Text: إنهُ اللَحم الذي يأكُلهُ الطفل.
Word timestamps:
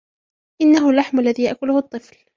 إنهُ 0.61 0.89
اللَحم 0.89 1.19
الذي 1.19 1.43
يأكُلهُ 1.43 1.77
الطفل. 1.77 2.17